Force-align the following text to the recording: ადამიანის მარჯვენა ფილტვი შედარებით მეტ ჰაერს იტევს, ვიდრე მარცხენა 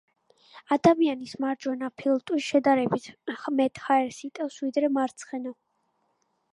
ადამიანის 0.75 1.35
მარჯვენა 1.45 1.91
ფილტვი 2.03 2.39
შედარებით 2.47 3.07
მეტ 3.61 3.85
ჰაერს 3.91 4.19
იტევს, 4.33 4.61
ვიდრე 4.67 4.95
მარცხენა 5.01 5.57